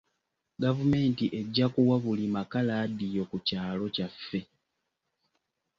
Gavumenti 0.59 1.25
ejja 1.39 1.67
kuwa 1.73 1.95
buli 2.03 2.25
maka 2.35 2.59
laadiyo 2.67 3.23
ku 3.29 3.37
kyalo 3.47 3.85
kyaffe. 3.95 4.39